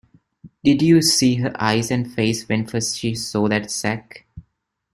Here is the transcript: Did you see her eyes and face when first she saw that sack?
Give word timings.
Did 0.63 0.81
you 0.81 1.03
see 1.03 1.35
her 1.35 1.53
eyes 1.61 1.91
and 1.91 2.11
face 2.11 2.49
when 2.49 2.65
first 2.65 2.97
she 2.97 3.13
saw 3.13 3.47
that 3.49 3.69
sack? 3.69 4.25